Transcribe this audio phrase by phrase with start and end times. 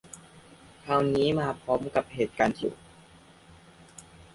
[0.03, 2.75] ที่คราวนี้มาพร้อมกับเหตุการณ์ที่อยู่